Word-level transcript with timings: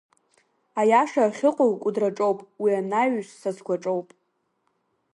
Аиаша 0.79 1.21
ахьыҟоу 1.27 1.73
Кәыдраҿоуп, 1.81 2.39
уи 2.61 2.71
анаҩс 2.79 3.27
са 3.39 3.51
сгәаҿоуп. 3.55 4.07